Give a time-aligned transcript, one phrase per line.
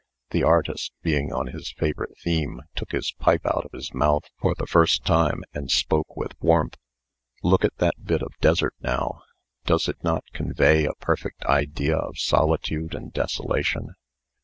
[0.31, 4.55] (The artist, being on his favorite theme, took his pipe out of his mouth for
[4.57, 6.75] the first time, and spoke with warmth.)
[7.43, 9.21] "Look at that bit of desert, now.
[9.65, 13.93] Does it not convey a perfect idea of solitude and desolation?"